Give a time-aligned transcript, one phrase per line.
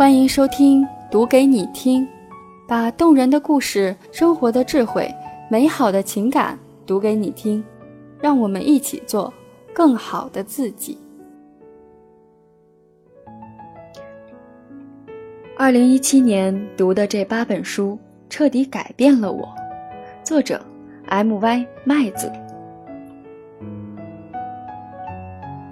[0.00, 2.02] 欢迎收听《读给你听》，
[2.66, 5.14] 把动人的故事、生活的智慧、
[5.50, 7.62] 美好的情感读给你听，
[8.18, 9.30] 让我们一起做
[9.74, 10.96] 更好的自己。
[15.58, 17.98] 二零一七年读的这八本书，
[18.30, 19.46] 彻底改变了我。
[20.24, 20.64] 作者
[21.08, 21.66] ：M.Y.
[21.84, 22.32] 麦子。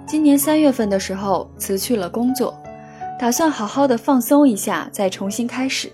[0.05, 2.55] 今年三月份的时候，辞去了工作。
[3.19, 5.91] 打算好好的放松一下，再重新开始。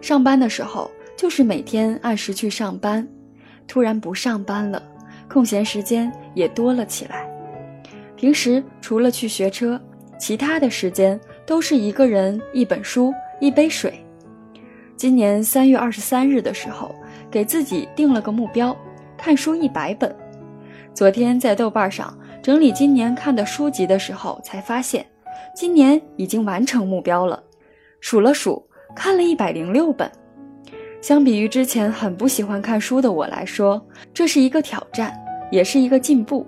[0.00, 3.06] 上班的时候就是每天按时去上班，
[3.68, 4.82] 突然不上班了，
[5.28, 7.24] 空闲时间也多了起来。
[8.16, 9.80] 平时除了去学车，
[10.18, 14.04] 其他的时间都是一个人、一本书、一杯水。
[14.96, 16.92] 今年三月二十三日的时候，
[17.30, 18.76] 给自己定了个目标，
[19.16, 20.12] 看书一百本。
[20.92, 25.06] 昨天在豆瓣上整理今年看的书籍的时候，才发现。
[25.54, 27.42] 今年已经完成目标了，
[28.00, 30.10] 数了数，看了一百零六本。
[31.00, 35.14] 相比于之前很不喜欢看书的我来说，这是一个挑战，
[35.50, 36.46] 也是一个进步。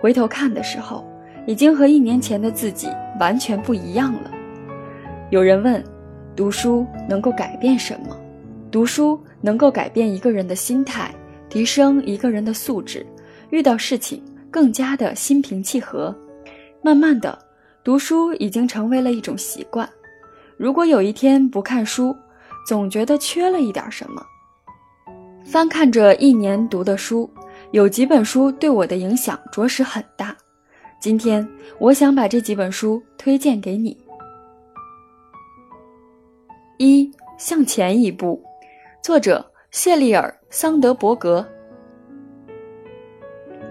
[0.00, 1.06] 回头看的时候，
[1.46, 2.88] 已经和一年前的自己
[3.20, 4.30] 完全不一样了。
[5.30, 5.82] 有人问，
[6.34, 8.16] 读书能够改变什么？
[8.70, 11.14] 读书能够改变一个人的心态，
[11.48, 13.06] 提升一个人的素质，
[13.50, 16.14] 遇到事情更加的心平气和，
[16.82, 17.45] 慢慢的。
[17.86, 19.88] 读书已经成为了一种习惯，
[20.56, 22.12] 如果有一天不看书，
[22.66, 24.20] 总觉得缺了一点什么。
[25.44, 27.30] 翻看着一年读的书，
[27.70, 30.36] 有几本书对我的影响着实很大。
[30.98, 31.48] 今天
[31.78, 33.96] 我想把这几本书推荐给你。
[36.78, 38.42] 一向前一步，
[39.00, 41.46] 作者谢利尔·桑德伯格。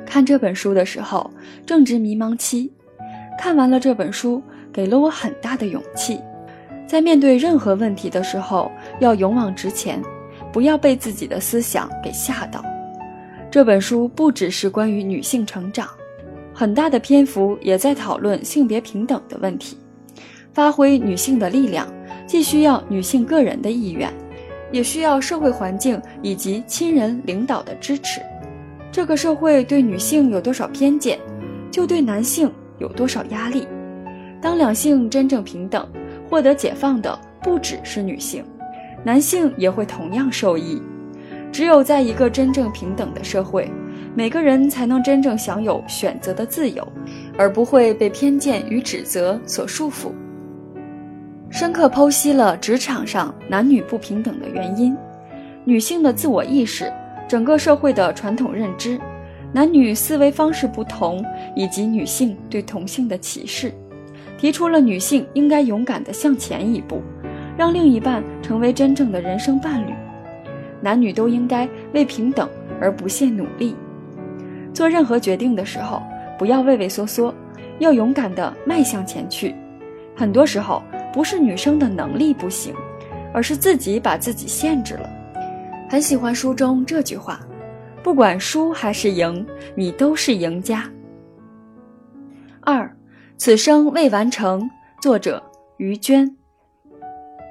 [0.06, 1.30] 看这本书的时候，
[1.66, 2.72] 正值迷茫期。
[3.38, 4.42] 看完了这本书，
[4.74, 6.20] 给了我很大的勇气，
[6.88, 10.02] 在面对任何问题的时候，要勇往直前，
[10.52, 12.64] 不要被自己的思想给吓到。
[13.52, 15.88] 这本书不只是关于女性成长，
[16.54, 19.78] 很大的篇幅也在讨论性别平等的问题。
[20.54, 21.88] 发挥女性的力量，
[22.26, 24.12] 既需要女性个人的意愿，
[24.72, 28.22] 也需要社会环境以及亲人领导的支持。
[28.92, 31.20] 这个社会对女性有多少偏见，
[31.70, 32.52] 就对男性。
[32.78, 33.68] 有多少压力？
[34.42, 35.88] 当两性真正平等，
[36.30, 38.44] 获得解放的不只是女性，
[39.04, 40.82] 男性也会同样受益。
[41.52, 43.72] 只有在一个真正平等的社会，
[44.14, 46.86] 每个人才能真正享有选择的自由，
[47.38, 50.12] 而不会被偏见与指责所束缚。
[51.50, 54.96] 深刻剖析了职场上男女不平等的原因，
[55.64, 56.92] 女性的自我意识，
[57.28, 59.00] 整个社会的传统认知。
[59.54, 61.24] 男女思维方式不同，
[61.56, 63.74] 以及女性对同性的歧视，
[64.38, 67.02] 提出了女性应该勇敢地向前一步，
[67.58, 69.94] 让另一半成为真正的人生伴侣。
[70.82, 72.50] 男女都应该为平等
[72.82, 73.76] 而不懈努力。
[74.74, 76.04] 做任何决定的时候，
[76.38, 77.34] 不要畏畏缩缩，
[77.80, 79.56] 要勇敢地迈向前去。
[80.16, 82.74] 很多时候，不是女生的能力不行，
[83.34, 85.10] 而是自己把自己限制了。
[85.90, 87.40] 很喜欢书中这句话。
[88.06, 89.44] 不管输还是赢，
[89.74, 90.88] 你都是赢家。
[92.62, 92.96] 二，
[93.36, 94.70] 此生未完成。
[95.02, 95.42] 作者
[95.78, 96.32] 于娟。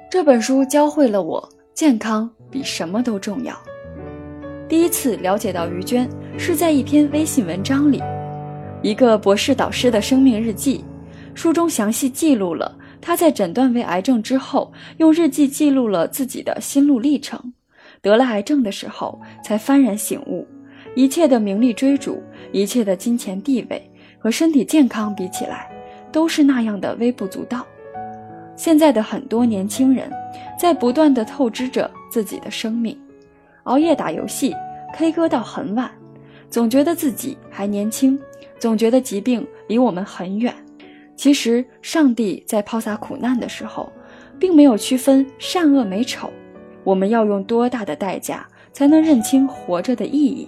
[0.09, 3.53] 这本书教会了我，健康比什么都重要。
[4.69, 8.01] 第一次了解到于娟，是在一篇微信文章里，
[8.81, 10.85] 一个博士导师的生命日记。
[11.33, 17.51] 书中详细记录了他在诊断为癌症之后，用日记记录了自己的心路历程。
[18.01, 20.47] 得了癌症的时候，才幡然醒悟，
[20.95, 25.69] 一切的名利追逐，一切的金钱地位和身体健康比起来，
[26.11, 27.65] 都是那样的微不足道。
[28.55, 30.09] 现在的很多年轻人，
[30.57, 32.97] 在不断的透支着自己的生命，
[33.63, 34.55] 熬夜打游戏
[34.93, 35.91] ，K 歌到很晚，
[36.49, 38.17] 总觉得自己还年轻，
[38.59, 40.53] 总觉得疾病离我们很远。
[41.17, 43.91] 其实，上帝在抛洒苦难的时候，
[44.39, 46.29] 并没有区分善恶美丑。
[46.85, 50.47] 我们要用多大的代价才能认清活着的意义？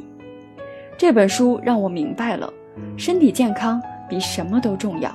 [0.98, 2.52] 这本书让我明白了，
[2.96, 5.14] 身体健康比什么都重要。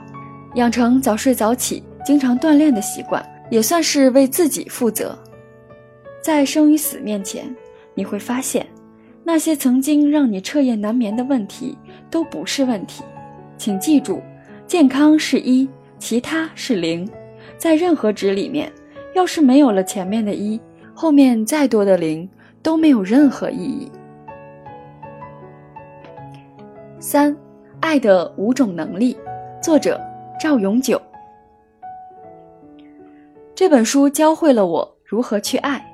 [0.56, 5.18] 养成早睡早起、经常锻炼的习惯，也算是为自己负责。
[6.20, 7.54] 在生与死面前，
[7.94, 8.66] 你会发现，
[9.24, 11.78] 那些曾经让你彻夜难眠的问题
[12.10, 13.02] 都不是问题。
[13.56, 14.20] 请记住，
[14.66, 15.68] 健康是一，
[15.98, 17.08] 其他是零。
[17.56, 18.70] 在任何值里面，
[19.14, 20.60] 要是没有了前面的一。
[20.94, 22.28] 后面再多的零
[22.62, 23.90] 都没有任何意义。
[27.00, 27.36] 三，
[27.80, 29.16] 爱的五种能力，
[29.60, 30.00] 作者
[30.40, 31.00] 赵永久。
[33.54, 35.84] 这本书教会了我如何去爱。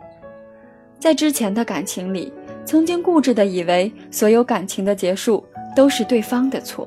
[0.98, 2.32] 在之前的感情里，
[2.64, 6.86] 曾经固执地以为所有感情的结束都是对方的错，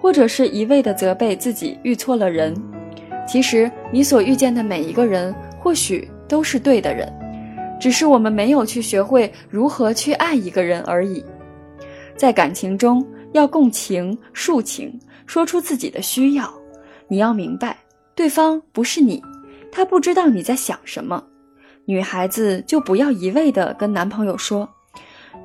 [0.00, 2.54] 或者是一味地责备自己遇错了人。
[3.26, 7.10] 其实，你所遇见的每一个人，或许都是对的人，
[7.80, 11.24] 只是我们没有去学会如何去爱一个人而已。
[12.16, 16.52] 在感情中，要共情、抒情，说出自己的需要。
[17.08, 17.76] 你要明白，
[18.14, 19.22] 对方不是你，
[19.70, 21.22] 他不知道你在想什么。
[21.84, 24.66] 女孩子就不要一味的跟男朋友说：“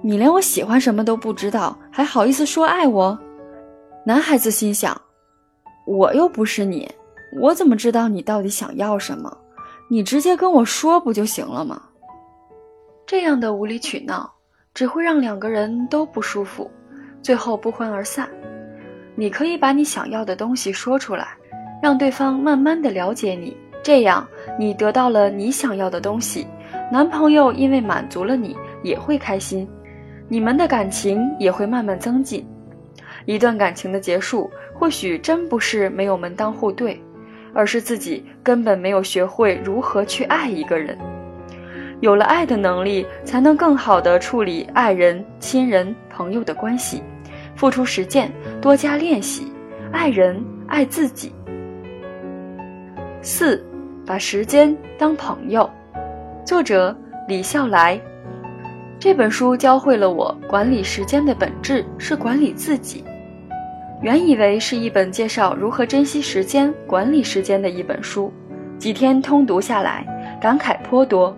[0.01, 3.17] 你连我喜欢什么都不知道，还好意思说爱我？”
[4.05, 4.99] 男孩子心想
[5.85, 6.89] ：“我又不是你，
[7.41, 9.37] 我怎么知道你到底想要什么？
[9.89, 11.81] 你直接跟我说不就行了吗？”
[13.09, 14.31] 这样的无理取闹
[14.71, 16.69] 只会让两个人都不舒服，
[17.23, 18.29] 最后不欢而散。
[19.15, 21.29] 你可以把你想要的东西说出来，
[21.81, 23.57] 让对方慢慢的了解你。
[23.81, 24.27] 这样，
[24.59, 26.45] 你得到了你想要的东西，
[26.91, 29.67] 男朋友因为满足了你，也会开心，
[30.27, 32.47] 你们的感情也会慢慢增进。
[33.25, 37.01] 一段感情的结束，或许真不是没有门当户对，
[37.55, 40.95] 而是自己根本没有学会如何去爱一个人。
[42.01, 47.04] 有了爱的能力，才能更好的处理爱人、亲人、朋友的关系，
[47.56, 48.31] 付出实践，
[48.62, 49.51] 多加练习，
[49.92, 51.34] 爱人，爱自己。
[53.22, 53.63] 四。
[54.06, 55.69] 把时间当朋友，
[56.44, 56.98] 作者
[57.28, 58.01] 李笑来。
[58.98, 63.04] 这本书教会了我，管理时间的本质是管理自己。
[64.01, 68.34] 原以为是一本介绍如何珍惜时间、管理时间的一本书，
[68.80, 70.04] 几天通读下来，
[70.42, 71.38] 感慨颇多。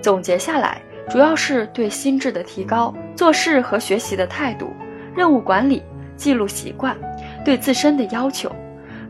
[0.00, 4.72] 总结下来，主要是对心智的提高、做事和学习的态度、
[5.14, 5.82] 任务管理、
[6.16, 6.96] 记录习惯、
[7.44, 8.54] 对自身的要求，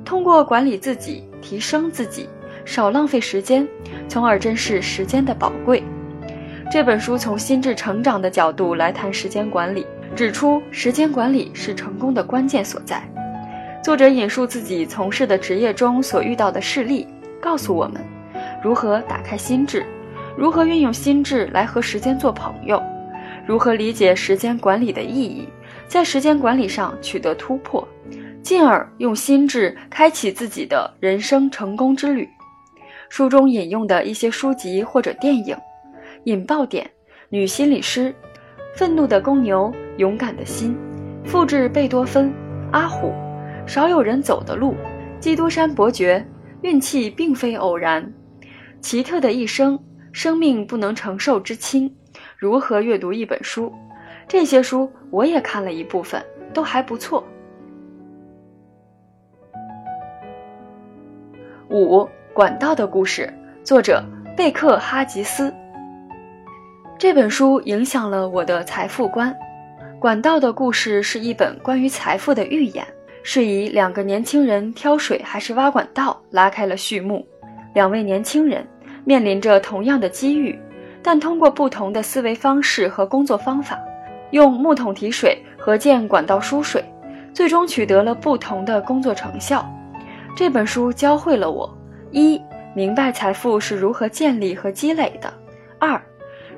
[0.05, 2.29] 通过管理自己，提升自己。
[2.65, 3.67] 少浪费时间，
[4.09, 5.83] 从而珍视时间的宝贵。
[6.71, 13.03] 这本书从心智成长的角度来谈时间管理，指出时间管理是成功的关键所在。
[13.83, 17.09] 作者引述自己从事的职业中所遇到的事例，
[17.41, 18.03] 告诉我们
[18.63, 19.87] 如何打开心智，
[20.39, 22.81] 如何运用心智来和时间做朋友，
[23.45, 25.49] 如何理解时间管理的意义，
[25.89, 27.87] 在时间管理上取得突破，
[28.41, 32.29] 进而用心智开启自己的人生成功之旅。
[33.09, 35.57] 书中引用的一些书籍或者电影，
[36.23, 36.89] 引爆点：
[37.31, 38.15] 女心理师，
[38.77, 40.79] 愤怒的公牛，勇敢的心，
[41.25, 42.33] 复制贝多芬，
[42.71, 43.13] 阿虎，
[43.67, 44.77] 少有人走的路，
[45.19, 46.25] 基督山伯爵，
[46.63, 48.09] 运气并非偶然，
[48.81, 49.77] 奇特的一生，
[50.13, 51.95] 生命不能承受之轻，
[52.37, 53.73] 如何阅读一本书？
[54.27, 56.23] 这些书我也看了一部分，
[56.53, 57.25] 都还不错。
[61.71, 62.09] 五。
[62.35, 63.29] 管道的故事，
[63.65, 64.01] 作者
[64.37, 65.53] 贝克哈吉斯。
[66.97, 69.35] 这本书影响了我的财富观。
[69.99, 72.87] 管道的故事是一本关于财富的寓言，
[73.25, 77.27] 是以两个年轻人挑水还是挖管道拉开了序幕。
[77.75, 78.65] 两位年轻人
[79.09, 80.55] 面临着同样的机遇，
[81.03, 83.81] 但通过不同的思维方式和工作方法，
[84.33, 86.85] 用木桶提水和建管道输水，
[87.33, 89.67] 最终取得了不同的工作成效。
[90.37, 91.75] 这本书教会了我。
[92.11, 92.39] 一、
[92.75, 95.33] 明白财富是如何建立和积累的；
[95.79, 95.99] 二、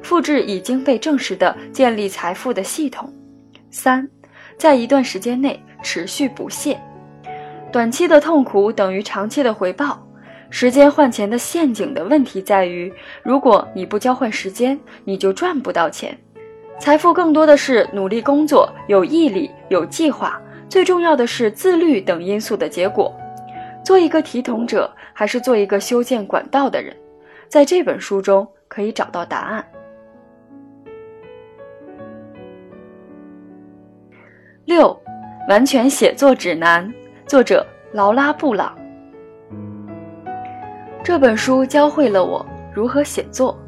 [0.03, 3.09] 复制已经被证实的建立财富的系统；
[3.71, 4.09] 三、
[4.59, 6.77] 在一段时间内持续不懈。
[7.71, 10.05] 短期的痛苦等于长期的回报。
[10.50, 12.92] 时间换钱的陷阱的问题在于，
[13.23, 16.16] 如果你不交换时间，你就赚不到钱。
[16.78, 23.14] 财富更多的是努力工作、有毅力、有计划，最重要的是自律等因素的结果。
[23.85, 26.95] 做一个提桶者，还是做一个修建管道的人，
[27.49, 29.64] 在这本书中可以找到答案。
[34.64, 34.99] 六，
[35.49, 36.92] 完全写作指南，
[37.26, 38.80] 作者劳拉·布朗。
[41.02, 43.59] 这本书教会了我如何写作。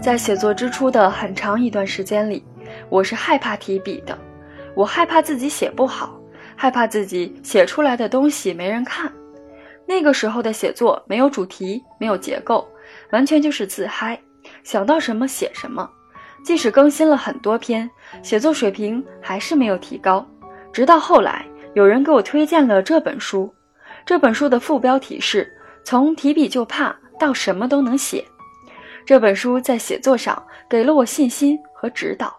[0.00, 2.42] 在写作之初的很长一段时间里，
[2.88, 4.18] 我是害怕提笔的，
[4.74, 6.18] 我害怕自己写不好，
[6.56, 9.12] 害怕自己写出来的东西没人看。
[9.86, 12.66] 那个时候的写作没有主题，没有结构，
[13.12, 14.18] 完全就是自嗨，
[14.62, 15.88] 想到什么写什么。
[16.42, 17.88] 即使更新了很多篇，
[18.22, 20.26] 写作水平还是没有提高。
[20.72, 21.44] 直到后来，
[21.74, 23.54] 有人给我推荐了这本书。
[24.06, 25.50] 这本书的副标题是
[25.84, 28.24] “从提笔就怕到什么都能写”。
[29.06, 32.34] 这本书在写作上给了我信心和指导。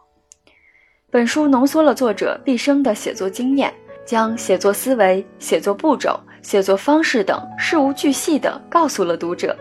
[1.10, 3.74] 本书浓缩了作者毕生的写作经验。
[4.06, 9.58] 将写作思维、写作步骤、写作方式等事无巨细地告诉了读者，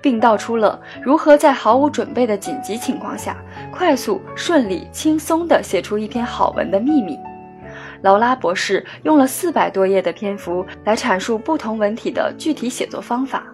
[0.00, 3.36] 并道出了如何在毫无准备的紧急情况下，
[3.70, 7.18] 快速、顺利、轻松地写出一篇好文的秘密。
[8.02, 13.44] 劳拉博士用了四百多页的篇幅来阐述不同文体的具体写作方法，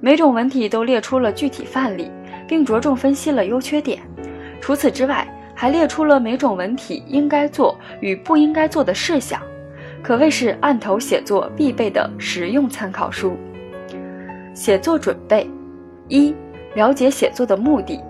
[0.00, 2.10] 每种文体都列出了具体范例，
[2.48, 4.00] 并着重分析了优缺点。
[4.60, 9.40] 除此之外，还列出了每种文体应该做与不应该做的事项，
[10.02, 13.36] 可谓是案头写作必备的实用参考书。
[14.54, 15.48] 写作准备：
[16.08, 16.34] 一、
[16.74, 18.00] 了解写作的目的；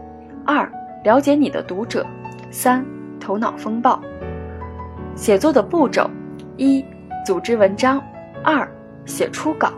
[0.47, 0.71] 二、
[1.03, 2.03] 了解你的读者；
[2.51, 2.85] 三、
[3.19, 4.01] 头脑风暴。
[5.21, 6.11] 写作的步骤：
[6.57, 6.83] 一、
[7.27, 8.01] 组织文章；
[8.43, 8.67] 二、
[9.05, 9.69] 写初稿；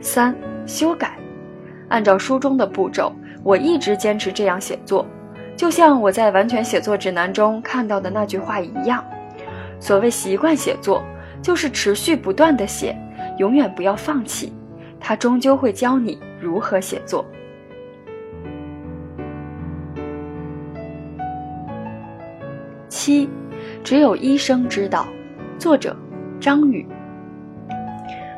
[0.00, 0.32] 三、
[0.64, 1.18] 修改。
[1.88, 5.04] 按照书中的步骤，我一直坚持这样写作，
[5.56, 9.04] 就像我在完全写作指南中看到的那句话一样：
[9.80, 11.02] 所谓习惯写作，
[11.42, 12.96] 就是持续不断的写，
[13.38, 14.52] 永远不要放弃，
[15.00, 17.26] 它终究会教你如何写作。
[22.88, 23.28] 七。
[23.84, 25.06] 只有医生知道。
[25.58, 25.96] 作者：
[26.40, 26.86] 张宇。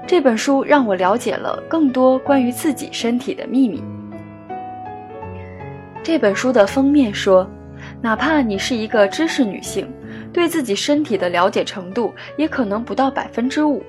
[0.06, 3.82] 这本书让我了解了更多关于自己身体的秘密。
[6.02, 7.48] 这本书的封面说
[8.02, 9.90] ：“哪怕你是一个知识女性，
[10.32, 13.82] 对自己身体的了解程度也可能不到百分之五。”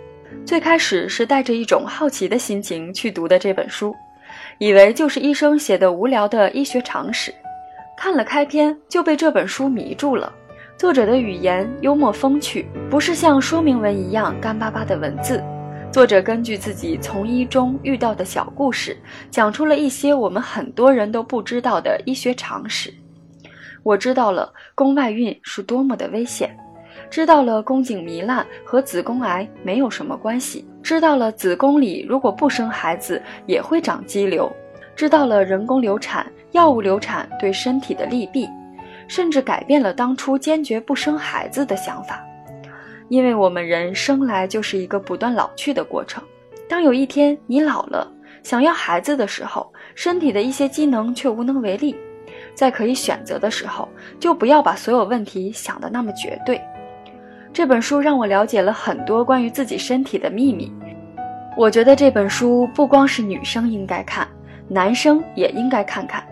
[0.46, 3.94] 最开始是带着一种好奇的心情去读的这本书，
[4.60, 7.34] 以为就是医生写的无聊的医学常识。
[7.98, 10.32] 看了开篇就被这本书迷住了。
[10.78, 15.42] 作者的语言幽默风趣，不是像说明文一样干巴巴的文字。
[15.90, 18.98] 作者根据自己从医中遇到的小故事，
[19.32, 22.94] 讲出了一些我们很多人都不知道的医学常识。
[23.84, 26.54] 我知道了宫外孕是多么的危险，
[27.10, 34.52] 知道了宫颈糜烂和子宫癌没有什么关系，知道了子宫里如果不生孩子也会长肌瘤，
[34.94, 38.46] 知道了人工流产、药物流产对身体的利弊。
[39.08, 42.24] 甚至改变了当初坚决不生孩子的想法，
[43.10, 46.24] 因为我们人生来就是一个不断老去的过程。
[46.68, 51.96] 当有一天你老了，想要孩子的时候，身体的一些机能却无能为力，
[52.56, 53.88] 在可以选择的时候，
[54.20, 56.60] 就不要把所有问题想得那么绝对。
[57.54, 60.74] 这本书让我了解了很多关于自己身体的秘密。
[61.56, 64.28] 我觉得这本书不光是女生应该看，
[64.68, 66.26] 男生也应该看看。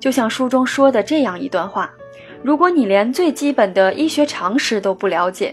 [0.00, 1.90] 就像书中说的这样一段话。
[2.46, 5.52] 如果你连最基本的医学常识都不了解，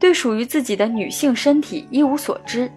[0.00, 2.68] 对属于自己的女性身体一无所知，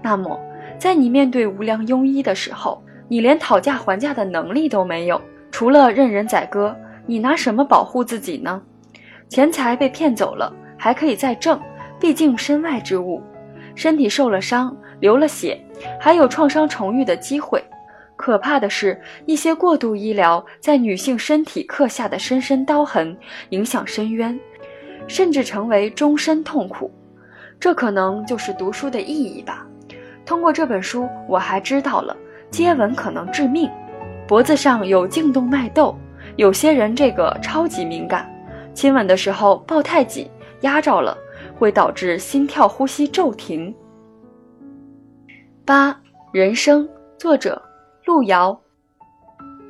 [0.00, 0.38] 那么
[0.78, 6.72] 在你面对无良庸医的时候，你连讨价还价的能力都没有，除了任人宰割，
[7.04, 8.62] 你拿什么保护自己呢？
[9.28, 11.60] 钱财被骗走了还可以再挣，
[11.98, 13.20] 毕竟身外之物；
[13.74, 15.60] 身体受了伤、流了血，
[15.98, 17.60] 还有创伤重愈的机会。
[18.30, 18.96] 可怕的是，
[19.26, 23.16] 一些过度医疗在女性身体刻下的深深刀痕，
[23.48, 24.38] 影响深渊，
[25.08, 26.88] 甚至成为终身痛苦。
[27.58, 29.66] 这可能就是读书的意义吧。
[30.24, 32.16] 通过这本书，我还知道了
[32.52, 33.68] 接吻可能致命，
[34.28, 35.98] 脖子上有颈动脉窦，
[36.36, 38.32] 有些人这个超级敏感，
[38.72, 41.18] 亲吻的时候抱太紧，压着了，
[41.58, 43.74] 会导致心跳、呼吸骤停。
[45.64, 47.60] 八人生，作者。
[48.10, 48.60] 路遥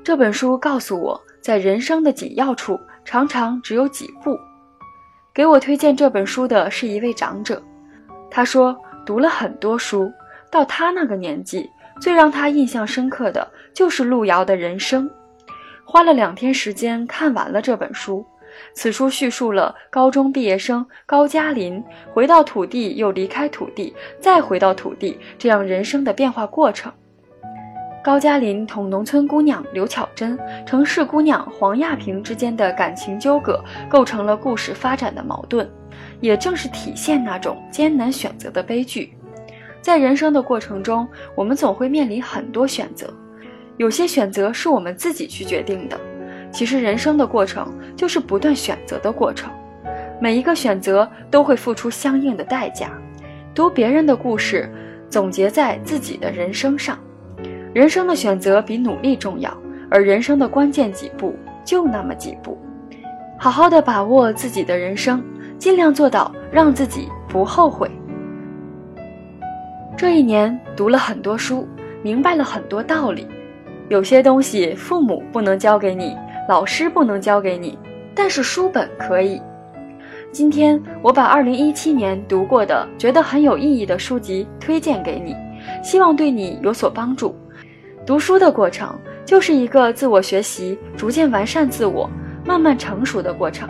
[0.03, 4.35] 这本书告诉我，在人生的紧要处，常常只有几步。
[5.35, 7.63] 给我推荐这本书的是一位长者，
[8.31, 10.11] 他说读了很多书，
[10.51, 11.69] 到他那个年纪，
[12.01, 15.09] 最让他印象深刻的就是路遥的人生。
[15.85, 18.25] 花了两天时间看完了这本书。
[18.73, 26.91] 此书叙述了高中毕业生高加林回到土地，又离开土地，再回到土地这样人生的变化过程。
[28.03, 35.71] 高加林同农村姑娘刘巧珍、城市姑娘黄亚萍之间的感情纠葛，构成了故事发展的矛盾，
[36.19, 39.13] 也正是体现那种艰难选择的悲剧。
[39.83, 43.13] 在人生的过程中，我们总会面临很多选择，
[43.77, 46.01] 有些选择是我们自己去决定的。
[46.51, 49.53] 其实，人生的过程就是不断选择的过程，
[50.19, 52.91] 每一个选择都会付出相应的代价。
[53.55, 54.73] 读别人的故事，
[55.11, 56.99] 总结在自己的人生上。
[57.73, 59.57] 人生的选择比努力重要，
[59.89, 62.59] 而人生的关键几步就那么几步，
[63.39, 65.23] 好好的把握自己的人生，
[65.57, 67.89] 尽量做到让自己不后悔。
[69.97, 71.69] 这一年读了很多书，
[72.03, 73.25] 明白了很多道理。
[73.89, 76.17] 有些东西父母不能教给你，
[76.49, 77.79] 老师不能教给你，
[78.17, 79.41] 但是书本可以。
[80.33, 85.37] 今天我把二零一七年读过的、觉得很有意义的书籍推荐给你，
[85.85, 87.33] 希望对你有所帮助。
[88.07, 92.09] 读书的过程就是一个自我学习、逐渐完善自我、
[92.45, 93.69] 慢慢成熟的过程。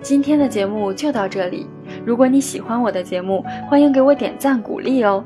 [0.00, 1.66] 今天的节目就到这里。
[2.04, 5.22] 如果你喜欢我的节目，欢迎给我点赞鼓励哦。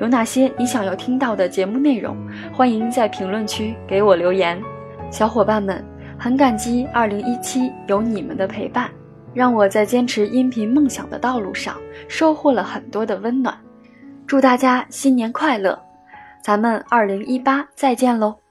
[0.00, 2.16] 有哪些你想要听到的节目内容，
[2.52, 4.60] 欢迎在评论区给我留言。
[5.10, 5.84] 小伙伴们，
[6.18, 8.90] 很感激2017有你们的陪伴，
[9.34, 11.76] 让我在坚持音频梦想的道路上
[12.08, 13.54] 收获了很多的温暖。
[14.26, 15.78] 祝大家新年快乐！
[16.42, 18.43] 咱们二零一八再见喽！